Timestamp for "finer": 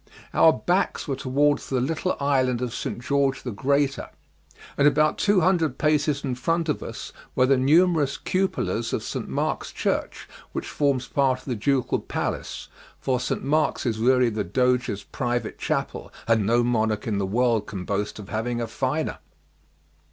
18.65-19.19